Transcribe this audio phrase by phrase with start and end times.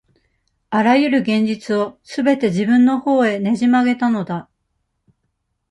[0.71, 4.49] あらゆる現実を、すべて自分のほうへねじ曲げたのだ。